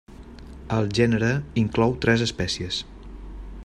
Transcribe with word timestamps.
El 0.77 0.89
gènere 0.99 1.29
inclou 1.65 1.95
tres 2.07 2.25
espècies. 2.31 2.85